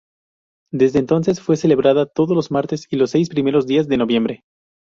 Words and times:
Desde 0.71 0.97
entonces, 0.97 1.41
fue 1.41 1.57
celebrada 1.57 2.07
todos 2.07 2.35
los 2.35 2.49
martes 2.49 2.87
y 2.89 2.95
los 2.95 3.11
seis 3.11 3.29
primeros 3.29 3.67
días 3.67 3.87
de 3.87 3.97
noviembre. 3.97 4.43